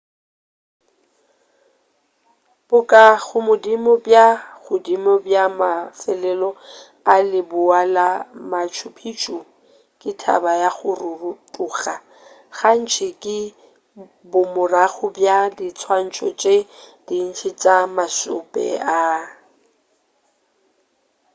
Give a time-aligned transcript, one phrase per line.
[2.69, 6.49] bokagodimo bja ka godimo bja mafelelo
[7.13, 8.09] a leboa la
[8.51, 9.37] machu picchu
[9.99, 11.95] ke thaba ya go rotoga
[12.57, 13.37] gantši ke
[14.31, 16.55] bomorago bja diswantšho tše
[17.07, 18.65] dintši tša mašope
[18.97, 18.99] a